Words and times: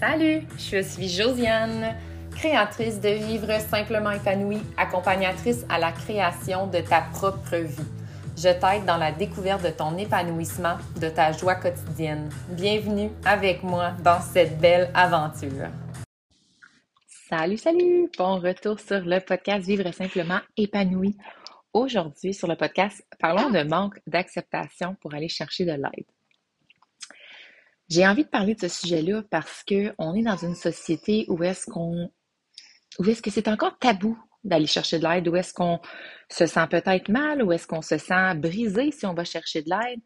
Salut, 0.00 0.42
je 0.58 0.82
suis 0.82 1.08
Josiane, 1.08 1.94
créatrice 2.32 3.00
de 3.00 3.10
Vivre 3.10 3.60
simplement 3.60 4.10
épanouie, 4.10 4.60
accompagnatrice 4.76 5.64
à 5.68 5.78
la 5.78 5.92
création 5.92 6.66
de 6.66 6.80
ta 6.80 7.02
propre 7.02 7.56
vie. 7.56 7.86
Je 8.36 8.48
t'aide 8.48 8.84
dans 8.86 8.96
la 8.96 9.12
découverte 9.12 9.62
de 9.62 9.70
ton 9.70 9.96
épanouissement, 9.96 10.76
de 11.00 11.08
ta 11.08 11.30
joie 11.30 11.54
quotidienne. 11.54 12.28
Bienvenue 12.50 13.10
avec 13.24 13.62
moi 13.62 13.92
dans 14.02 14.20
cette 14.20 14.58
belle 14.58 14.90
aventure. 14.94 15.68
Salut, 17.28 17.58
salut! 17.58 18.10
Bon 18.18 18.40
retour 18.40 18.80
sur 18.80 19.00
le 19.00 19.20
podcast 19.20 19.64
Vivre 19.64 19.92
simplement 19.92 20.40
épanoui. 20.56 21.16
Aujourd'hui, 21.72 22.34
sur 22.34 22.48
le 22.48 22.56
podcast, 22.56 23.06
parlons 23.20 23.50
de 23.50 23.62
manque 23.62 24.00
d'acceptation 24.08 24.96
pour 25.00 25.14
aller 25.14 25.28
chercher 25.28 25.64
de 25.64 25.72
l'aide. 25.72 26.06
J'ai 27.94 28.08
envie 28.08 28.24
de 28.24 28.28
parler 28.28 28.56
de 28.56 28.60
ce 28.60 28.66
sujet-là 28.66 29.22
parce 29.30 29.62
qu'on 29.62 30.14
est 30.14 30.22
dans 30.22 30.36
une 30.36 30.56
société 30.56 31.26
où 31.28 31.44
est-ce 31.44 31.70
qu'on 31.70 32.10
où 32.98 33.08
est-ce 33.08 33.22
que 33.22 33.30
c'est 33.30 33.46
encore 33.46 33.78
tabou 33.78 34.18
d'aller 34.42 34.66
chercher 34.66 34.98
de 34.98 35.04
l'aide, 35.06 35.28
où 35.28 35.36
est-ce 35.36 35.54
qu'on 35.54 35.78
se 36.28 36.44
sent 36.46 36.66
peut-être 36.68 37.08
mal, 37.08 37.44
où 37.44 37.52
est-ce 37.52 37.68
qu'on 37.68 37.82
se 37.82 37.96
sent 37.96 38.34
brisé 38.34 38.90
si 38.90 39.06
on 39.06 39.14
va 39.14 39.24
chercher 39.24 39.62
de 39.62 39.70
l'aide, 39.70 40.00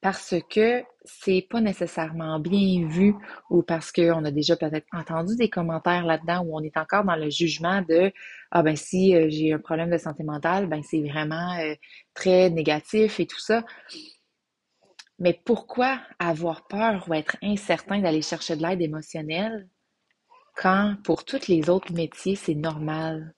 parce 0.00 0.34
que 0.48 0.82
c'est 1.04 1.46
pas 1.50 1.60
nécessairement 1.60 2.40
bien 2.40 2.86
vu 2.88 3.14
ou 3.50 3.62
parce 3.62 3.92
qu'on 3.92 4.24
a 4.24 4.30
déjà 4.30 4.56
peut-être 4.56 4.86
entendu 4.92 5.36
des 5.36 5.50
commentaires 5.50 6.06
là-dedans 6.06 6.42
où 6.46 6.56
on 6.56 6.62
est 6.62 6.78
encore 6.78 7.04
dans 7.04 7.16
le 7.16 7.28
jugement 7.28 7.82
de 7.82 8.12
ah 8.50 8.62
ben 8.62 8.76
si 8.76 9.14
euh, 9.14 9.26
j'ai 9.28 9.52
un 9.52 9.58
problème 9.58 9.90
de 9.90 9.98
santé 9.98 10.24
mentale, 10.24 10.68
ben 10.68 10.80
c'est 10.82 11.02
vraiment 11.02 11.58
euh, 11.58 11.74
très 12.14 12.48
négatif 12.48 13.20
et 13.20 13.26
tout 13.26 13.40
ça. 13.40 13.62
Mais 15.18 15.40
pourquoi 15.44 16.00
avoir 16.18 16.66
peur 16.66 17.06
ou 17.08 17.14
être 17.14 17.36
incertain 17.42 18.00
d'aller 18.00 18.22
chercher 18.22 18.56
de 18.56 18.62
l'aide 18.62 18.82
émotionnelle 18.82 19.68
quand 20.54 20.96
pour 21.04 21.24
tous 21.24 21.48
les 21.48 21.70
autres 21.70 21.92
métiers, 21.92 22.36
c'est 22.36 22.54
normal? 22.54 23.34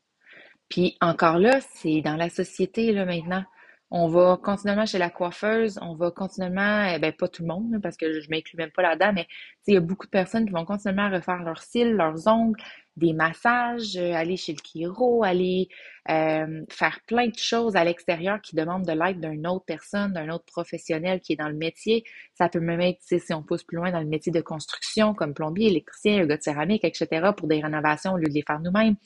Puis 0.68 0.96
encore 1.00 1.38
là, 1.38 1.60
c'est 1.74 2.00
dans 2.02 2.16
la 2.16 2.30
société 2.30 2.92
là 2.92 3.04
maintenant. 3.04 3.44
On 3.90 4.08
va 4.08 4.38
continuellement 4.42 4.84
chez 4.84 4.98
la 4.98 5.08
coiffeuse, 5.08 5.78
on 5.80 5.94
va 5.94 6.10
continuellement, 6.10 6.84
eh 6.94 6.98
ben 6.98 7.10
pas 7.12 7.26
tout 7.26 7.42
le 7.42 7.48
monde, 7.48 7.80
parce 7.82 7.96
que 7.96 8.20
je 8.20 8.28
m'inclus 8.28 8.58
même 8.58 8.70
pas 8.70 8.82
là-dedans, 8.82 9.12
mais 9.14 9.26
il 9.66 9.74
y 9.74 9.76
a 9.78 9.80
beaucoup 9.80 10.04
de 10.06 10.10
personnes 10.10 10.44
qui 10.44 10.52
vont 10.52 10.66
continuellement 10.66 11.10
refaire 11.10 11.42
leurs 11.42 11.62
cils, 11.62 11.92
leurs 11.92 12.28
ongles, 12.28 12.60
des 12.98 13.12
massages, 13.12 13.96
euh, 13.96 14.12
aller 14.12 14.36
chez 14.36 14.52
le 14.52 14.58
chiro, 14.62 15.24
aller 15.24 15.68
euh, 16.10 16.64
faire 16.68 17.00
plein 17.06 17.28
de 17.28 17.36
choses 17.36 17.76
à 17.76 17.84
l'extérieur 17.84 18.40
qui 18.40 18.56
demandent 18.56 18.86
de 18.86 18.92
l'aide 18.92 19.20
d'une 19.20 19.46
autre 19.46 19.64
personne, 19.64 20.12
d'un 20.12 20.28
autre 20.30 20.44
professionnel 20.44 21.20
qui 21.20 21.32
est 21.34 21.36
dans 21.36 21.48
le 21.48 21.56
métier. 21.56 22.04
Ça 22.34 22.48
peut 22.48 22.60
même 22.60 22.80
être, 22.80 23.00
si 23.02 23.32
on 23.32 23.42
pousse 23.42 23.64
plus 23.64 23.76
loin 23.76 23.90
dans 23.90 24.00
le 24.00 24.06
métier 24.06 24.32
de 24.32 24.40
construction, 24.40 25.14
comme 25.14 25.34
plombier, 25.34 25.68
électricien, 25.68 26.26
gars 26.26 26.36
de 26.36 26.42
céramique, 26.42 26.84
etc., 26.84 27.30
pour 27.36 27.48
des 27.48 27.60
rénovations 27.60 28.12
au 28.12 28.16
lieu 28.16 28.28
de 28.28 28.34
les 28.34 28.42
faire 28.42 28.60
nous-mêmes. 28.60 28.96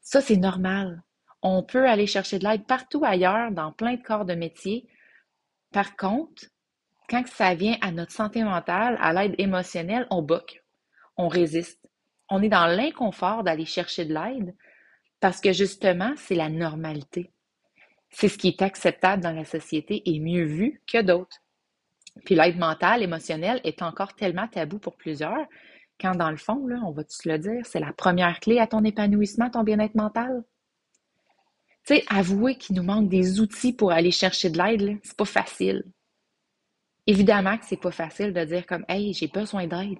Ça, 0.00 0.20
c'est 0.20 0.36
normal. 0.36 1.02
On 1.42 1.62
peut 1.62 1.88
aller 1.88 2.06
chercher 2.06 2.38
de 2.38 2.44
l'aide 2.46 2.66
partout 2.66 3.02
ailleurs, 3.04 3.50
dans 3.50 3.72
plein 3.72 3.94
de 3.94 4.02
corps 4.02 4.24
de 4.24 4.34
métier. 4.34 4.86
Par 5.72 5.96
contre, 5.96 6.44
quand 7.08 7.26
ça 7.26 7.54
vient 7.54 7.76
à 7.82 7.92
notre 7.92 8.12
santé 8.12 8.42
mentale, 8.42 8.96
à 9.00 9.12
l'aide 9.12 9.34
émotionnelle, 9.38 10.06
on 10.10 10.22
boque, 10.22 10.62
on 11.16 11.28
résiste. 11.28 11.81
On 12.34 12.42
est 12.42 12.48
dans 12.48 12.66
l'inconfort 12.66 13.44
d'aller 13.44 13.66
chercher 13.66 14.06
de 14.06 14.14
l'aide 14.14 14.54
parce 15.20 15.38
que 15.38 15.52
justement, 15.52 16.14
c'est 16.16 16.34
la 16.34 16.48
normalité. 16.48 17.30
C'est 18.08 18.28
ce 18.28 18.38
qui 18.38 18.48
est 18.48 18.62
acceptable 18.62 19.22
dans 19.22 19.32
la 19.32 19.44
société 19.44 20.02
et 20.06 20.18
mieux 20.18 20.44
vu 20.44 20.80
que 20.90 21.02
d'autres. 21.02 21.42
Puis 22.24 22.34
l'aide 22.34 22.58
mentale, 22.58 23.02
émotionnelle 23.02 23.60
est 23.64 23.82
encore 23.82 24.14
tellement 24.14 24.48
tabou 24.48 24.78
pour 24.78 24.96
plusieurs, 24.96 25.46
quand 26.00 26.14
dans 26.14 26.30
le 26.30 26.38
fond, 26.38 26.66
on 26.82 26.90
va 26.92 27.04
tous 27.04 27.26
le 27.26 27.38
dire, 27.38 27.66
c'est 27.66 27.80
la 27.80 27.92
première 27.92 28.40
clé 28.40 28.58
à 28.58 28.66
ton 28.66 28.82
épanouissement, 28.82 29.50
ton 29.50 29.62
bien-être 29.62 29.94
mental? 29.94 30.42
Tu 31.84 31.96
sais, 31.96 32.04
avouer 32.08 32.56
qu'il 32.56 32.76
nous 32.76 32.82
manque 32.82 33.10
des 33.10 33.40
outils 33.40 33.74
pour 33.74 33.92
aller 33.92 34.10
chercher 34.10 34.48
de 34.48 34.56
l'aide, 34.56 34.98
c'est 35.02 35.18
pas 35.18 35.26
facile. 35.26 35.84
Évidemment 37.06 37.58
que 37.58 37.66
c'est 37.66 37.76
pas 37.76 37.90
facile 37.90 38.32
de 38.32 38.42
dire 38.42 38.66
comme 38.66 38.86
Hey, 38.88 39.12
j'ai 39.12 39.28
besoin 39.28 39.66
d'aide. 39.66 39.98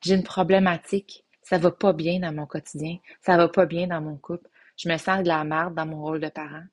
J'ai 0.00 0.16
une 0.16 0.24
problématique. 0.24 1.23
Ça 1.44 1.58
va 1.58 1.70
pas 1.70 1.92
bien 1.92 2.18
dans 2.20 2.32
mon 2.32 2.46
quotidien. 2.46 2.98
Ça 3.20 3.36
va 3.36 3.48
pas 3.48 3.66
bien 3.66 3.86
dans 3.86 4.00
mon 4.00 4.16
couple. 4.16 4.48
Je 4.76 4.88
me 4.88 4.96
sens 4.96 5.22
de 5.22 5.28
la 5.28 5.44
merde 5.44 5.74
dans 5.74 5.86
mon 5.86 6.02
rôle 6.02 6.20
de 6.20 6.28
parent. 6.28 6.64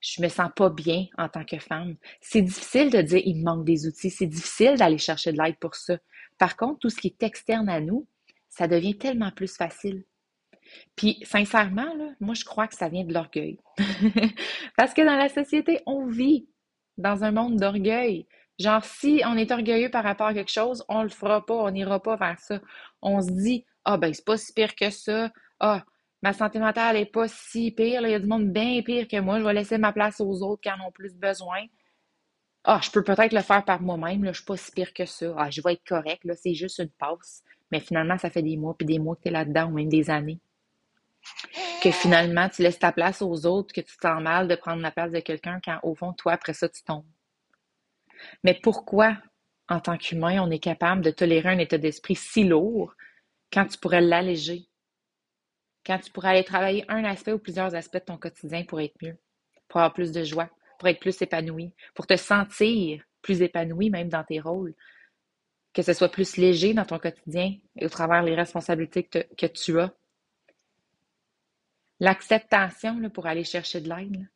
Je 0.00 0.22
me 0.22 0.28
sens 0.28 0.50
pas 0.54 0.70
bien 0.70 1.06
en 1.18 1.28
tant 1.28 1.44
que 1.44 1.58
femme. 1.58 1.96
C'est 2.20 2.42
difficile 2.42 2.90
de 2.90 3.02
dire 3.02 3.20
il 3.24 3.38
me 3.38 3.44
manque 3.44 3.64
des 3.64 3.86
outils. 3.86 4.10
C'est 4.10 4.26
difficile 4.26 4.76
d'aller 4.76 4.98
chercher 4.98 5.32
de 5.32 5.42
l'aide 5.42 5.58
pour 5.58 5.74
ça. 5.74 5.98
Par 6.38 6.56
contre, 6.56 6.78
tout 6.80 6.90
ce 6.90 7.00
qui 7.00 7.08
est 7.08 7.22
externe 7.22 7.68
à 7.68 7.80
nous, 7.80 8.06
ça 8.48 8.66
devient 8.68 8.96
tellement 8.96 9.30
plus 9.30 9.54
facile. 9.54 10.04
Puis, 10.96 11.18
sincèrement, 11.24 11.92
moi, 12.20 12.34
je 12.34 12.44
crois 12.44 12.68
que 12.68 12.74
ça 12.74 12.88
vient 12.88 13.04
de 13.04 13.12
l'orgueil. 13.12 13.58
Parce 14.76 14.94
que 14.94 15.02
dans 15.02 15.16
la 15.16 15.28
société, 15.28 15.80
on 15.86 16.06
vit 16.06 16.48
dans 16.96 17.24
un 17.24 17.32
monde 17.32 17.56
d'orgueil. 17.56 18.26
Genre, 18.58 18.84
si 18.84 19.22
on 19.26 19.36
est 19.36 19.50
orgueilleux 19.50 19.90
par 19.90 20.04
rapport 20.04 20.28
à 20.28 20.34
quelque 20.34 20.52
chose, 20.52 20.84
on 20.88 21.02
le 21.02 21.08
fera 21.08 21.44
pas, 21.44 21.54
on 21.54 21.70
n'ira 21.70 22.00
pas 22.00 22.16
vers 22.16 22.38
ça. 22.38 22.60
On 23.00 23.20
se 23.20 23.30
dit, 23.30 23.64
ah, 23.84 23.96
ben, 23.96 24.12
c'est 24.12 24.24
pas 24.24 24.36
si 24.36 24.52
pire 24.52 24.74
que 24.74 24.90
ça. 24.90 25.30
Ah, 25.60 25.84
ma 26.22 26.32
santé 26.32 26.58
mentale 26.58 26.96
est 26.96 27.06
pas 27.06 27.28
si 27.28 27.70
pire. 27.72 28.02
Il 28.02 28.10
y 28.10 28.14
a 28.14 28.18
du 28.18 28.26
monde 28.26 28.50
bien 28.52 28.82
pire 28.82 29.08
que 29.08 29.20
moi. 29.20 29.38
Je 29.38 29.44
vais 29.44 29.54
laisser 29.54 29.78
ma 29.78 29.92
place 29.92 30.20
aux 30.20 30.42
autres 30.42 30.62
qui 30.62 30.70
en 30.70 30.80
ont 30.86 30.92
plus 30.92 31.14
besoin. 31.14 31.62
Ah, 32.64 32.80
je 32.82 32.90
peux 32.90 33.02
peut-être 33.02 33.32
le 33.32 33.42
faire 33.42 33.64
par 33.64 33.82
moi-même. 33.82 34.26
Je 34.26 34.32
suis 34.32 34.44
pas 34.44 34.56
si 34.56 34.70
pire 34.72 34.92
que 34.92 35.04
ça. 35.04 35.34
Ah, 35.36 35.50
je 35.50 35.60
vais 35.62 35.74
être 35.74 35.84
correct. 35.84 36.22
C'est 36.36 36.54
juste 36.54 36.78
une 36.78 36.90
passe. 36.90 37.42
Mais 37.70 37.80
finalement, 37.80 38.18
ça 38.18 38.30
fait 38.30 38.42
des 38.42 38.56
mois 38.56 38.76
puis 38.76 38.86
des 38.86 38.98
mois 38.98 39.16
que 39.16 39.22
tu 39.22 39.28
es 39.28 39.32
là-dedans, 39.32 39.66
ou 39.66 39.72
même 39.72 39.88
des 39.88 40.10
années 40.10 40.40
que 41.82 41.90
finalement 41.90 42.48
tu 42.48 42.62
laisses 42.62 42.78
ta 42.78 42.92
place 42.92 43.22
aux 43.22 43.44
autres, 43.46 43.74
que 43.74 43.80
tu 43.80 43.96
te 43.96 44.06
sens 44.06 44.22
mal 44.22 44.46
de 44.46 44.54
prendre 44.54 44.82
la 44.82 44.90
place 44.90 45.12
de 45.12 45.20
quelqu'un 45.20 45.60
quand 45.64 45.78
au 45.82 45.94
fond, 45.94 46.12
toi, 46.12 46.32
après 46.32 46.54
ça, 46.54 46.68
tu 46.68 46.82
tombes. 46.84 47.04
Mais 48.44 48.54
pourquoi, 48.62 49.16
en 49.68 49.80
tant 49.80 49.96
qu'humain, 49.96 50.40
on 50.40 50.50
est 50.50 50.60
capable 50.60 51.02
de 51.02 51.10
tolérer 51.10 51.48
un 51.48 51.58
état 51.58 51.78
d'esprit 51.78 52.14
si 52.14 52.44
lourd 52.44 52.94
quand 53.52 53.66
tu 53.66 53.78
pourrais 53.78 54.00
l'alléger? 54.00 54.66
Quand 55.84 55.98
tu 55.98 56.10
pourrais 56.10 56.30
aller 56.30 56.44
travailler 56.44 56.84
un 56.88 57.04
aspect 57.04 57.32
ou 57.32 57.38
plusieurs 57.38 57.74
aspects 57.74 57.98
de 57.98 58.04
ton 58.04 58.16
quotidien 58.16 58.64
pour 58.64 58.80
être 58.80 58.94
mieux, 59.02 59.18
pour 59.68 59.80
avoir 59.80 59.92
plus 59.92 60.12
de 60.12 60.24
joie, 60.24 60.48
pour 60.78 60.88
être 60.88 61.00
plus 61.00 61.20
épanoui, 61.20 61.72
pour 61.94 62.06
te 62.06 62.16
sentir 62.16 63.02
plus 63.20 63.42
épanoui 63.42 63.90
même 63.90 64.08
dans 64.08 64.24
tes 64.24 64.40
rôles, 64.40 64.74
que 65.72 65.82
ce 65.82 65.92
soit 65.92 66.08
plus 66.08 66.36
léger 66.36 66.74
dans 66.74 66.84
ton 66.84 66.98
quotidien 66.98 67.56
et 67.76 67.86
au 67.86 67.88
travers 67.88 68.22
les 68.22 68.34
responsabilités 68.34 69.04
que 69.04 69.46
tu 69.46 69.80
as? 69.80 69.92
L'acceptation 72.00 73.08
pour 73.10 73.26
aller 73.26 73.44
chercher 73.44 73.80
de 73.80 73.88
l'aide, 73.88 74.28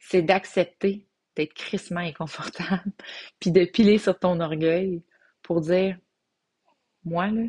c'est 0.00 0.22
d'accepter 0.22 1.06
d'être 1.36 1.54
crissement 1.54 2.00
inconfortable, 2.00 2.92
puis 3.40 3.50
de 3.50 3.64
piler 3.64 3.98
sur 3.98 4.18
ton 4.18 4.40
orgueil 4.40 5.02
pour 5.42 5.60
dire 5.60 5.96
Moi, 7.04 7.28
là, 7.28 7.42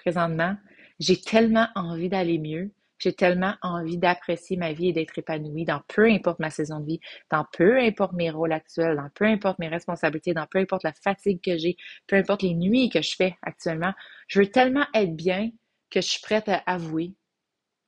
présentement, 0.00 0.56
j'ai 0.98 1.20
tellement 1.20 1.68
envie 1.74 2.08
d'aller 2.08 2.38
mieux, 2.38 2.72
j'ai 2.98 3.12
tellement 3.12 3.54
envie 3.62 3.98
d'apprécier 3.98 4.56
ma 4.56 4.72
vie 4.72 4.88
et 4.88 4.92
d'être 4.92 5.18
épanouie 5.18 5.64
dans 5.64 5.80
peu 5.88 6.04
importe 6.04 6.38
ma 6.38 6.50
saison 6.50 6.80
de 6.80 6.86
vie, 6.86 7.00
dans 7.30 7.46
peu 7.52 7.78
importe 7.78 8.12
mes 8.12 8.30
rôles 8.30 8.52
actuels, 8.52 8.96
dans 8.96 9.08
peu 9.14 9.24
importe 9.24 9.58
mes 9.58 9.68
responsabilités, 9.68 10.34
dans 10.34 10.46
peu 10.46 10.58
importe 10.58 10.84
la 10.84 10.92
fatigue 10.92 11.40
que 11.42 11.56
j'ai, 11.56 11.76
peu 12.06 12.16
importe 12.16 12.42
les 12.42 12.54
nuits 12.54 12.90
que 12.90 13.02
je 13.02 13.14
fais 13.16 13.36
actuellement. 13.42 13.92
Je 14.28 14.40
veux 14.40 14.50
tellement 14.50 14.86
être 14.94 15.14
bien 15.16 15.50
que 15.90 16.00
je 16.00 16.08
suis 16.08 16.20
prête 16.20 16.48
à 16.48 16.62
avouer 16.66 17.14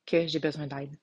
que 0.05 0.27
j'ai 0.27 0.39
besoin 0.39 0.67
d'aide. 0.67 0.97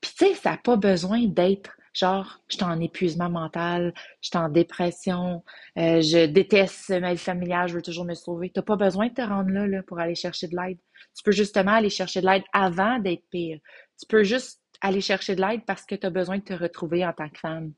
Puis 0.00 0.12
tu 0.16 0.26
sais, 0.26 0.34
ça 0.34 0.52
n'a 0.52 0.56
pas 0.58 0.76
besoin 0.76 1.26
d'être 1.26 1.77
genre, 1.98 2.40
je 2.48 2.56
suis 2.56 2.64
en 2.64 2.80
épuisement 2.80 3.28
mental, 3.28 3.92
je 4.22 4.28
suis 4.28 4.38
en 4.38 4.48
dépression, 4.48 5.44
euh, 5.76 6.00
je 6.00 6.26
déteste 6.26 6.90
ma 6.90 7.12
vie 7.12 7.18
familiale, 7.18 7.68
je 7.68 7.74
veux 7.74 7.82
toujours 7.82 8.04
me 8.04 8.14
sauver. 8.14 8.50
Tu 8.50 8.58
n'as 8.58 8.62
pas 8.62 8.76
besoin 8.76 9.08
de 9.08 9.14
te 9.14 9.22
rendre 9.22 9.50
là, 9.50 9.66
là 9.66 9.82
pour 9.82 9.98
aller 9.98 10.14
chercher 10.14 10.46
de 10.48 10.56
l'aide. 10.56 10.78
Tu 11.16 11.22
peux 11.24 11.32
justement 11.32 11.72
aller 11.72 11.90
chercher 11.90 12.20
de 12.20 12.26
l'aide 12.26 12.44
avant 12.52 12.98
d'être 12.98 13.24
pire. 13.30 13.58
Tu 13.98 14.06
peux 14.06 14.22
juste 14.22 14.60
aller 14.80 15.00
chercher 15.00 15.34
de 15.34 15.40
l'aide 15.40 15.64
parce 15.66 15.84
que 15.84 15.96
tu 15.96 16.06
as 16.06 16.10
besoin 16.10 16.38
de 16.38 16.44
te 16.44 16.54
retrouver 16.54 17.04
en 17.04 17.12
tant 17.12 17.28
que 17.28 17.38
femme. 17.38 17.72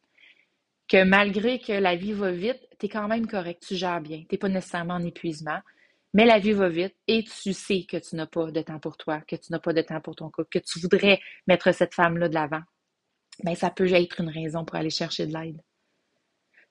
Que 0.88 1.04
malgré 1.04 1.58
que 1.60 1.72
la 1.72 1.96
vie 1.96 2.12
va 2.12 2.32
vite, 2.32 2.60
tu 2.78 2.86
es 2.86 2.88
quand 2.88 3.08
même 3.08 3.26
correct, 3.26 3.64
tu 3.66 3.76
gères 3.76 4.00
bien. 4.00 4.18
Tu 4.18 4.26
n'es 4.32 4.38
pas 4.38 4.48
nécessairement 4.48 4.94
en 4.94 5.04
épuisement. 5.04 5.60
Mais 6.12 6.26
la 6.26 6.40
vie 6.40 6.52
va 6.52 6.68
vite 6.68 6.96
et 7.06 7.22
tu 7.22 7.52
sais 7.52 7.86
que 7.88 7.96
tu 7.96 8.16
n'as 8.16 8.26
pas 8.26 8.50
de 8.50 8.60
temps 8.62 8.80
pour 8.80 8.96
toi, 8.96 9.20
que 9.20 9.36
tu 9.36 9.52
n'as 9.52 9.60
pas 9.60 9.72
de 9.72 9.80
temps 9.80 10.00
pour 10.00 10.16
ton 10.16 10.28
couple, 10.28 10.48
que 10.50 10.58
tu 10.58 10.80
voudrais 10.80 11.20
mettre 11.46 11.72
cette 11.72 11.94
femme-là 11.94 12.28
de 12.28 12.34
l'avant. 12.34 12.62
Mais 13.44 13.52
ben, 13.52 13.56
ça 13.56 13.70
peut 13.70 13.90
être 13.92 14.20
une 14.20 14.28
raison 14.28 14.64
pour 14.64 14.76
aller 14.76 14.90
chercher 14.90 15.26
de 15.26 15.32
l'aide. 15.32 15.60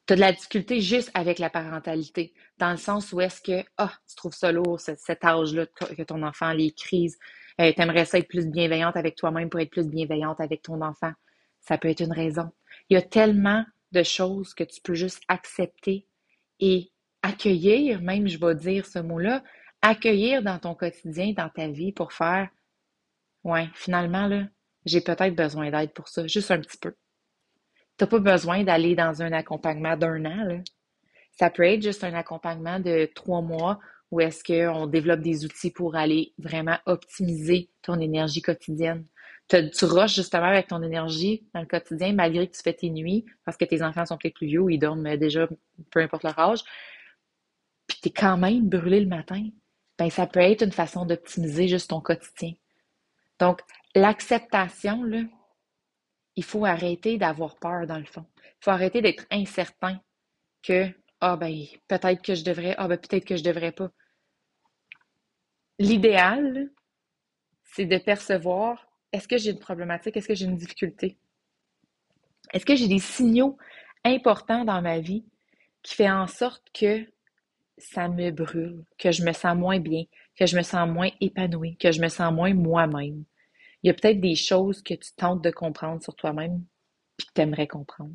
Tu 0.05 0.13
as 0.13 0.15
de 0.15 0.21
la 0.21 0.31
difficulté 0.31 0.81
juste 0.81 1.11
avec 1.13 1.39
la 1.39 1.49
parentalité, 1.49 2.33
dans 2.57 2.71
le 2.71 2.77
sens 2.77 3.13
où 3.13 3.21
est-ce 3.21 3.41
que, 3.41 3.63
ah, 3.77 3.93
tu 4.07 4.15
trouves 4.15 4.33
ça 4.33 4.51
lourd, 4.51 4.79
cet 4.79 5.23
âge-là, 5.23 5.65
que 5.67 6.03
ton 6.03 6.23
enfant, 6.23 6.51
les 6.51 6.71
crises, 6.71 7.17
euh, 7.61 7.71
tu 7.73 7.81
aimerais 7.81 8.05
ça 8.05 8.17
être 8.17 8.27
plus 8.27 8.47
bienveillante 8.47 8.97
avec 8.97 9.15
toi-même 9.15 9.49
pour 9.49 9.59
être 9.59 9.69
plus 9.69 9.87
bienveillante 9.87 10.39
avec 10.41 10.63
ton 10.63 10.81
enfant. 10.81 11.11
Ça 11.61 11.77
peut 11.77 11.89
être 11.89 12.01
une 12.01 12.13
raison. 12.13 12.49
Il 12.89 12.95
y 12.95 12.97
a 12.97 13.01
tellement 13.01 13.63
de 13.91 14.03
choses 14.03 14.53
que 14.53 14.63
tu 14.63 14.81
peux 14.81 14.95
juste 14.95 15.21
accepter 15.27 16.07
et 16.59 16.91
accueillir, 17.21 18.01
même 18.01 18.27
je 18.27 18.39
vais 18.39 18.55
dire 18.55 18.85
ce 18.85 18.99
mot-là, 18.99 19.43
accueillir 19.81 20.41
dans 20.41 20.59
ton 20.59 20.73
quotidien, 20.73 21.33
dans 21.33 21.49
ta 21.49 21.67
vie 21.67 21.91
pour 21.91 22.13
faire 22.13 22.49
Ouais, 23.43 23.69
finalement, 23.73 24.27
là, 24.27 24.43
j'ai 24.85 25.01
peut-être 25.01 25.35
besoin 25.35 25.71
d'aide 25.71 25.93
pour 25.93 26.07
ça, 26.07 26.25
juste 26.27 26.51
un 26.51 26.59
petit 26.59 26.77
peu. 26.77 26.95
Tu 27.97 28.03
n'as 28.03 28.07
pas 28.07 28.19
besoin 28.19 28.63
d'aller 28.63 28.95
dans 28.95 29.21
un 29.21 29.31
accompagnement 29.33 29.97
d'un 29.97 30.25
an, 30.25 30.43
là. 30.43 30.57
Ça 31.33 31.49
peut 31.49 31.63
être 31.63 31.81
juste 31.81 32.03
un 32.03 32.13
accompagnement 32.13 32.79
de 32.79 33.09
trois 33.15 33.41
mois 33.41 33.79
où 34.11 34.19
est-ce 34.19 34.43
qu'on 34.43 34.87
développe 34.87 35.21
des 35.21 35.45
outils 35.45 35.71
pour 35.71 35.95
aller 35.95 36.33
vraiment 36.37 36.77
optimiser 36.85 37.69
ton 37.81 37.99
énergie 37.99 38.41
quotidienne. 38.41 39.05
tu 39.47 39.85
rushes 39.85 40.15
justement 40.15 40.47
avec 40.47 40.67
ton 40.67 40.81
énergie 40.83 41.47
dans 41.53 41.61
le 41.61 41.65
quotidien 41.65 42.13
malgré 42.13 42.47
que 42.47 42.55
tu 42.55 42.61
fais 42.61 42.73
tes 42.73 42.89
nuits 42.89 43.25
parce 43.45 43.55
que 43.57 43.65
tes 43.65 43.81
enfants 43.81 44.05
sont 44.05 44.17
peut-être 44.17 44.35
plus 44.35 44.47
vieux 44.47 44.65
ils 44.69 44.79
dorment 44.79 45.15
déjà 45.15 45.47
peu 45.91 46.01
importe 46.01 46.23
leur 46.23 46.37
âge. 46.39 46.63
Puis 47.87 47.99
tu 48.01 48.09
es 48.09 48.11
quand 48.11 48.37
même 48.37 48.67
brûlé 48.67 48.99
le 48.99 49.07
matin. 49.07 49.47
Ben, 49.97 50.09
ça 50.09 50.27
peut 50.27 50.39
être 50.39 50.63
une 50.63 50.71
façon 50.71 51.05
d'optimiser 51.05 51.67
juste 51.67 51.89
ton 51.89 52.01
quotidien. 52.01 52.53
Donc, 53.39 53.61
l'acceptation, 53.95 55.03
là, 55.03 55.23
il 56.35 56.43
faut 56.43 56.65
arrêter 56.65 57.17
d'avoir 57.17 57.57
peur 57.57 57.87
dans 57.87 57.97
le 57.97 58.05
fond. 58.05 58.25
Il 58.37 58.63
faut 58.63 58.71
arrêter 58.71 59.01
d'être 59.01 59.25
incertain 59.31 59.99
que 60.61 60.87
ah 61.21 61.35
ben 61.35 61.53
peut-être 61.87 62.21
que 62.21 62.35
je 62.35 62.43
devrais, 62.43 62.75
ah 62.77 62.87
ben 62.87 62.97
peut-être 62.97 63.25
que 63.25 63.35
je 63.35 63.43
devrais 63.43 63.71
pas. 63.71 63.89
L'idéal, 65.79 66.69
c'est 67.63 67.85
de 67.85 67.97
percevoir 67.97 68.87
est-ce 69.11 69.27
que 69.27 69.37
j'ai 69.37 69.51
une 69.51 69.59
problématique, 69.59 70.15
est-ce 70.15 70.27
que 70.27 70.35
j'ai 70.35 70.45
une 70.45 70.57
difficulté? 70.57 71.17
Est-ce 72.53 72.65
que 72.65 72.75
j'ai 72.75 72.87
des 72.87 72.99
signaux 72.99 73.57
importants 74.05 74.65
dans 74.65 74.81
ma 74.81 74.99
vie 74.99 75.25
qui 75.83 75.95
font 75.95 76.09
en 76.09 76.27
sorte 76.27 76.63
que 76.73 77.05
ça 77.79 78.07
me 78.07 78.31
brûle, 78.31 78.83
que 78.97 79.11
je 79.11 79.23
me 79.23 79.33
sens 79.33 79.55
moins 79.55 79.79
bien, 79.79 80.03
que 80.37 80.45
je 80.45 80.57
me 80.57 80.61
sens 80.61 80.87
moins 80.87 81.09
épanouie, 81.21 81.77
que 81.77 81.91
je 81.91 82.01
me 82.01 82.07
sens 82.07 82.33
moins 82.33 82.53
moi-même? 82.53 83.23
Il 83.83 83.87
y 83.87 83.89
a 83.89 83.93
peut-être 83.93 84.19
des 84.19 84.35
choses 84.35 84.81
que 84.81 84.93
tu 84.93 85.13
tentes 85.15 85.43
de 85.43 85.51
comprendre 85.51 86.01
sur 86.01 86.15
toi-même, 86.15 86.63
puis 87.17 87.27
que 87.27 87.33
tu 87.33 87.41
aimerais 87.41 87.67
comprendre. 87.67 88.13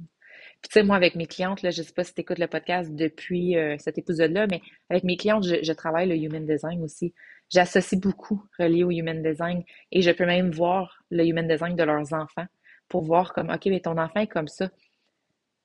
Puis 0.61 0.70
tu 0.70 0.81
sais, 0.81 0.82
moi, 0.82 0.96
avec 0.96 1.14
mes 1.14 1.26
clientes, 1.26 1.61
je 1.62 1.82
sais 1.82 1.93
pas 1.93 2.05
si 2.05 2.14
tu 2.14 2.22
écoutes 2.22 2.38
le 2.38 2.46
podcast 2.46 2.90
depuis 2.94 3.56
euh, 3.56 3.76
cet 3.78 3.99
épisode-là, 3.99 4.46
mais 4.50 4.62
avec 4.88 5.05
mes 5.05 5.16
clientes, 5.16 5.44
je, 5.44 5.72
travaille 5.72 6.08
le 6.08 6.17
human 6.17 6.46
design 6.46 6.82
aussi. 6.82 7.12
J'associe 7.50 8.00
beaucoup 8.00 8.43
relié 8.58 8.82
au 8.82 8.90
human 8.90 9.22
design 9.22 9.62
et 9.93 10.00
je 10.00 10.10
peux 10.10 10.25
même 10.25 10.50
voir 10.50 11.02
le 11.10 11.26
human 11.26 11.46
design 11.46 11.76
de 11.76 11.82
leurs 11.82 12.14
enfants 12.14 12.46
pour 12.88 13.02
voir 13.02 13.34
comme, 13.34 13.50
OK, 13.50 13.67
mais 13.67 13.81
ton 13.81 13.99
enfant 13.99 14.20
est 14.20 14.26
comme 14.26 14.49
ça. 14.49 14.70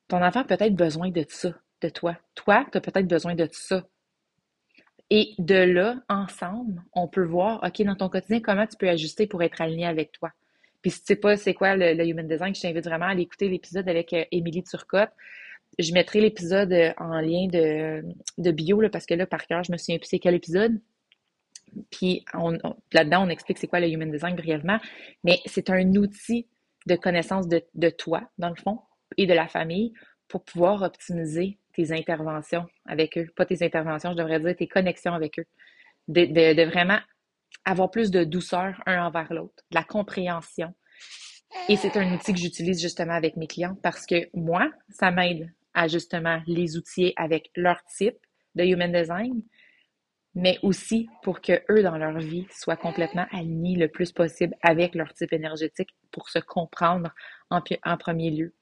Ton 0.10 0.22
enfant 0.22 0.42
a 0.42 0.44
peut-être 0.44 0.75
besoin 0.75 1.12
de 1.12 1.25
ça, 1.30 1.54
de 1.81 1.90
toi. 1.90 2.18
Toi, 2.36 2.66
tu 2.72 2.78
as 2.78 2.81
peut-être 2.81 3.08
besoin 3.08 3.36
de 3.36 3.48
ça. 3.52 3.86
Et 5.10 5.34
de 5.40 5.56
là, 5.56 5.96
ensemble, 6.08 6.84
on 6.94 7.08
peut 7.08 7.24
voir, 7.24 7.64
OK, 7.64 7.81
dans 7.81 7.96
ton 7.96 8.10
quotidien, 8.10 8.42
comment 8.42 8.68
tu 8.68 8.78
peux 8.78 8.90
ajuster 8.90 9.26
pour 9.26 9.42
être 9.42 9.60
aligné 9.60 9.86
avec 9.88 10.12
toi. 10.12 10.31
Puis 10.81 10.92
si 10.92 11.00
tu 11.00 11.08
sais 11.08 11.16
pas 11.16 11.36
c'est 11.36 11.54
quoi 11.54 11.76
le, 11.76 12.06
Human 12.06 12.28
Design, 12.28 12.54
je 12.54 12.62
t'invite 12.62 12.86
vraiment 12.86 13.06
à 13.06 13.10
aller 13.10 13.24
écouter 13.24 13.50
l'épisode 13.50 13.90
avec 13.90 14.14
euh, 14.14 14.24
Émilie 14.31 14.64
Turcotte. 14.64 15.12
Je 15.78 15.92
mettrai 15.94 16.22
l'épisode 16.22 16.72
euh, 16.72 16.94
en 16.98 17.20
lien 17.22 17.48
de, 17.48 18.04
de 18.38 18.52
bio, 18.52 18.81
là, 18.81 18.90
parce 18.90 19.06
que 19.06 19.14
là, 19.16 19.26
par 19.26 19.46
cœur, 19.48 19.64
je 19.64 19.72
me 19.72 19.78
souviens 19.78 19.98
plus 19.98 20.08
c'est 20.08 20.20
quel 20.20 20.36
épisode. 20.36 20.80
Puis 21.92 22.24
là-dedans, 22.94 23.26
on 23.26 23.30
explique 23.30 23.58
c'est 23.58 23.68
quoi 23.68 23.80
le 23.80 23.90
Human 23.90 24.10
Design 24.10 24.36
brièvement. 24.36 24.80
Mais 25.24 25.40
c'est 25.46 25.70
un 25.70 25.88
outil 25.96 26.48
de 26.88 26.96
connaissance 26.96 27.48
de, 27.48 27.64
de 27.76 27.90
toi, 27.90 28.30
dans 28.38 28.50
le 28.50 28.56
fond, 28.56 28.80
et 29.18 29.26
de 29.26 29.34
la 29.34 29.48
famille 29.48 29.94
pour 30.28 30.44
pouvoir 30.44 30.84
optimiser 30.84 31.58
tes 31.80 31.92
interventions 31.98 32.66
avec 32.86 33.18
eux. 33.18 33.28
Pas 33.36 33.46
tes 33.46 33.64
interventions, 33.64 34.12
je 34.12 34.18
devrais 34.18 34.40
dire 34.40 34.56
tes 34.56 34.68
connexions 34.68 35.14
avec 35.14 35.40
eux. 35.40 35.46
de, 36.08 36.26
de 36.54 36.64
vraiment 36.64 37.00
avoir 37.66 37.90
plus 37.92 38.12
de 38.12 38.24
douceur 38.24 38.81
un 38.86 39.06
envers 39.06 39.31
l'autre, 39.34 39.64
de 39.72 39.76
la 39.76 39.84
compréhension. 39.84 40.74
Et 41.70 41.78
c'est 41.78 41.98
un 41.98 42.14
outil 42.14 42.34
que 42.34 42.40
j'utilise 42.40 42.81
justement 42.81 43.14
avec 43.14 43.38
mes 43.38 43.48
clients 43.48 43.78
parce 43.84 44.06
que 44.06 44.30
moi, 44.34 44.72
ça 44.90 45.12
m'aide 45.12 45.52
à 45.74 45.88
justement 45.88 46.42
les 46.48 46.78
outiller 46.78 47.14
avec 47.16 47.52
leur 47.56 47.84
type 47.98 48.18
de 48.56 48.64
human 48.66 48.92
design, 48.92 49.42
mais 50.36 50.60
aussi 50.64 51.10
pour 51.24 51.42
que 51.42 51.62
eux, 51.72 51.84
dans 51.84 51.98
leur 51.98 52.20
vie, 52.20 52.48
soient 52.52 52.78
complètement 52.78 53.28
alignés 53.31 53.78
le 53.78 53.88
plus 53.88 54.12
possible 54.12 54.56
avec 54.62 54.96
leur 54.96 55.14
type 55.14 55.34
énergétique 55.34 55.90
pour 56.12 56.30
se 56.30 56.40
comprendre 56.40 57.14
en, 57.50 57.62
en 57.84 57.98
premier 57.98 58.31
lieu. 58.31 58.54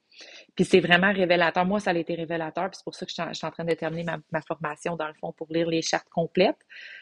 Puis 0.54 0.64
c'est 0.64 0.80
vraiment 0.80 1.12
révélateur. 1.12 1.64
Moi, 1.64 1.80
ça 1.80 1.90
a 1.90 1.94
été 1.94 2.14
révélateur. 2.14 2.70
Puis 2.70 2.78
c'est 2.78 2.84
pour 2.84 2.94
ça 2.94 3.06
que 3.06 3.12
je 3.12 3.34
suis, 3.34 3.46
en, 3.46 3.50
train 3.50 3.64
de 3.64 3.74
terminer 3.74 4.04
ma, 4.04 4.40
formation, 4.42 4.96
dans 4.96 5.08
le 5.08 5.14
fond, 5.14 5.32
pour 5.32 5.46
lire 5.50 5.68
les 5.68 5.82
chartes 5.82 6.08
complètes. 6.08 6.58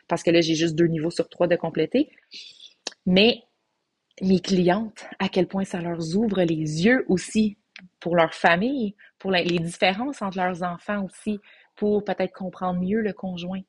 Parce 0.09 0.23
que 0.23 0.31
là, 0.31 0.41
j'ai 0.41 0.55
juste 0.55 0.75
deux 0.75 0.87
niveaux 0.87 1.11
sur 1.11 1.29
trois 1.29 1.47
de 1.47 1.57
compléter. 1.57 2.11
Mais 3.07 3.43
mes 4.23 4.41
clientes, 4.41 5.07
à 5.19 5.29
quel 5.29 5.47
point 5.47 5.65
ça 5.65 5.81
leur 5.81 5.99
ouvre 6.17 6.43
les 6.43 6.85
yeux 6.85 7.05
aussi 7.09 7.59
pour 8.01 8.17
leur 8.17 8.35
famille, 8.35 8.95
pour 9.19 9.31
les 9.31 9.59
différences 9.59 10.23
entre 10.23 10.39
leurs 10.39 10.63
enfants 10.63 11.05
aussi, 11.05 11.41
pour 11.75 12.05
peut-être 12.05 12.33
comprendre 12.33 12.81
mieux 12.81 13.01
le 13.01 13.13
conjoint. 13.13 13.61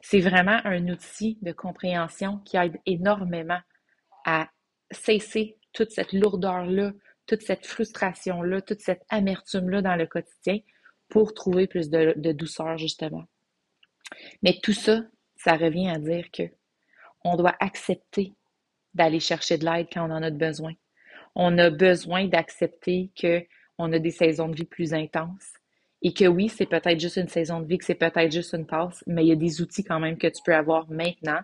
C'est 0.00 0.20
vraiment 0.20 0.60
un 0.64 0.88
outil 0.88 1.38
de 1.42 1.52
compréhension 1.52 2.38
qui 2.44 2.56
aide 2.56 2.78
énormément 2.86 3.60
à 4.24 4.48
cesser 4.90 5.56
toute 5.72 5.90
cette 5.90 6.12
lourdeur-là 6.12 6.92
toute 7.26 7.42
cette 7.42 7.66
frustration-là, 7.66 8.60
toute 8.60 8.80
cette 8.80 9.02
amertume-là 9.08 9.82
dans 9.82 9.96
le 9.96 10.06
quotidien 10.06 10.58
pour 11.08 11.34
trouver 11.34 11.66
plus 11.66 11.90
de, 11.90 12.32
douceur, 12.32 12.78
justement. 12.78 13.24
Mais 14.42 14.58
tout 14.62 14.72
ça, 14.72 15.02
ça 15.36 15.56
revient 15.56 15.88
à 15.88 15.98
dire 15.98 16.30
que 16.32 16.44
on 17.24 17.36
doit 17.36 17.56
accepter 17.60 18.34
d'aller 18.94 19.20
chercher 19.20 19.58
de 19.58 19.64
l'aide 19.64 19.88
quand 19.92 20.08
on 20.08 20.12
en 20.12 20.22
a 20.22 20.30
besoin. 20.30 20.72
On 21.34 21.58
a 21.58 21.70
besoin 21.70 22.26
d'accepter 22.26 23.10
qu'on 23.20 23.92
a 23.92 23.98
des 23.98 24.10
saisons 24.10 24.48
de 24.48 24.56
vie 24.56 24.64
plus 24.64 24.94
intenses 24.94 25.52
et 26.02 26.12
que 26.12 26.26
oui, 26.26 26.48
c'est 26.48 26.66
peut-être 26.66 27.00
juste 27.00 27.16
une 27.16 27.28
saison 27.28 27.60
de 27.60 27.66
vie, 27.66 27.78
que 27.78 27.84
c'est 27.84 27.94
peut-être 27.94 28.30
juste 28.30 28.54
une 28.54 28.66
passe, 28.66 29.02
mais 29.06 29.24
il 29.24 29.28
y 29.28 29.32
a 29.32 29.36
des 29.36 29.60
outils 29.60 29.84
quand 29.84 29.98
même 29.98 30.18
que 30.18 30.28
tu 30.28 30.42
peux 30.44 30.54
avoir 30.54 30.88
maintenant 30.90 31.40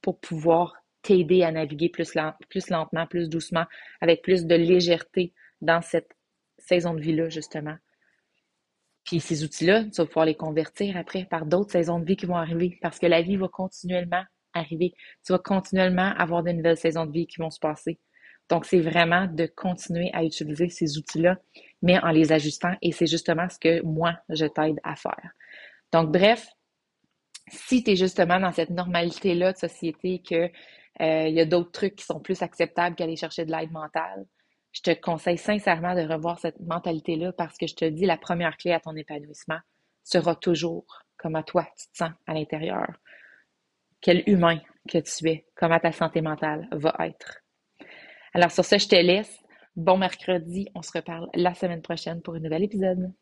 pour 0.00 0.20
pouvoir 0.20 0.74
t'aider 1.04 1.44
à 1.44 1.52
naviguer 1.52 1.90
plus, 1.90 2.14
lentement, 2.14 3.06
plus 3.06 3.28
doucement, 3.28 3.66
avec 4.00 4.22
plus 4.22 4.46
de 4.46 4.54
légèreté 4.54 5.32
dans 5.60 5.82
cette 5.82 6.10
saison 6.58 6.94
de 6.94 7.00
vie-là, 7.00 7.28
justement. 7.28 7.76
Puis 9.04 9.20
ces 9.20 9.44
outils-là, 9.44 9.84
tu 9.84 9.96
vas 9.98 10.06
pouvoir 10.06 10.24
les 10.24 10.34
convertir 10.34 10.96
après 10.96 11.26
par 11.26 11.44
d'autres 11.44 11.72
saisons 11.72 12.00
de 12.00 12.06
vie 12.06 12.16
qui 12.16 12.26
vont 12.26 12.36
arriver 12.36 12.78
parce 12.80 12.98
que 12.98 13.06
la 13.06 13.20
vie 13.20 13.36
va 13.36 13.48
continuellement 13.48 14.24
arriver. 14.54 14.94
Tu 15.26 15.32
vas 15.32 15.38
continuellement 15.38 16.14
avoir 16.16 16.42
de 16.42 16.52
nouvelles 16.52 16.78
saisons 16.78 17.04
de 17.04 17.12
vie 17.12 17.26
qui 17.26 17.38
vont 17.38 17.50
se 17.50 17.60
passer. 17.60 18.00
Donc, 18.48 18.64
c'est 18.64 18.80
vraiment 18.80 19.26
de 19.26 19.46
continuer 19.46 20.10
à 20.14 20.24
utiliser 20.24 20.68
ces 20.68 20.96
outils-là, 20.96 21.36
mais 21.82 21.98
en 21.98 22.10
les 22.10 22.32
ajustant 22.32 22.74
et 22.82 22.92
c'est 22.92 23.06
justement 23.06 23.48
ce 23.48 23.58
que 23.58 23.82
moi, 23.82 24.14
je 24.30 24.46
t'aide 24.46 24.80
à 24.84 24.96
faire. 24.96 25.30
Donc, 25.92 26.10
bref, 26.10 26.46
si 27.48 27.82
tu 27.82 27.92
es 27.92 27.96
justement 27.96 28.40
dans 28.40 28.52
cette 28.52 28.70
normalité-là 28.70 29.52
de 29.52 29.58
société 29.58 30.22
que 30.26 30.50
euh, 31.00 31.28
il 31.28 31.34
y 31.34 31.40
a 31.40 31.44
d'autres 31.44 31.72
trucs 31.72 31.96
qui 31.96 32.04
sont 32.04 32.20
plus 32.20 32.42
acceptables 32.42 32.96
qu'aller 32.96 33.16
chercher 33.16 33.44
de 33.44 33.50
l'aide 33.50 33.72
mentale. 33.72 34.26
Je 34.72 34.80
te 34.80 34.90
conseille 34.92 35.38
sincèrement 35.38 35.94
de 35.94 36.02
revoir 36.02 36.38
cette 36.38 36.58
mentalité-là 36.60 37.32
parce 37.32 37.56
que 37.58 37.66
je 37.66 37.74
te 37.74 37.84
dis, 37.84 38.06
la 38.06 38.16
première 38.16 38.56
clé 38.56 38.72
à 38.72 38.80
ton 38.80 38.94
épanouissement 38.96 39.58
sera 40.02 40.34
toujours 40.34 40.84
comment 41.16 41.42
toi 41.42 41.66
tu 41.78 41.86
te 41.88 41.96
sens 41.96 42.12
à 42.26 42.34
l'intérieur. 42.34 42.86
Quel 44.00 44.22
humain 44.26 44.60
que 44.88 44.98
tu 44.98 45.28
es, 45.28 45.46
comment 45.54 45.78
ta 45.78 45.92
santé 45.92 46.20
mentale 46.20 46.68
va 46.72 46.94
être. 47.00 47.38
Alors 48.34 48.50
sur 48.50 48.64
ce, 48.64 48.78
je 48.78 48.88
te 48.88 48.96
laisse. 48.96 49.40
Bon 49.76 49.96
mercredi, 49.96 50.68
on 50.74 50.82
se 50.82 50.92
reparle 50.94 51.28
la 51.34 51.54
semaine 51.54 51.82
prochaine 51.82 52.20
pour 52.22 52.34
un 52.34 52.40
nouvel 52.40 52.64
épisode. 52.64 53.12